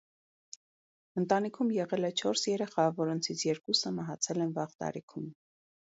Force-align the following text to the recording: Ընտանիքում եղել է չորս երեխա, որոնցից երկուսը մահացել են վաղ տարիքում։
Ընտանիքում 1.21 1.69
եղել 1.77 2.09
է 2.11 2.11
չորս 2.23 2.47
երեխա, 2.55 2.89
որոնցից 3.03 3.47
երկուսը 3.53 3.97
մահացել 4.03 4.47
են 4.49 4.59
վաղ 4.61 4.79
տարիքում։ 4.85 5.35